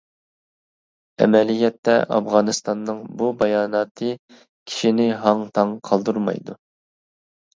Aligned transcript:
ئەمەلىيەتتە، 1.23 1.97
ئافغانىستاننىڭ 2.15 3.03
بۇ 3.19 3.29
باياناتى 3.41 4.09
كىشىنى 4.71 5.07
ھاڭ-تاڭ 5.27 5.75
قالدۇرمايدۇ. 5.91 6.57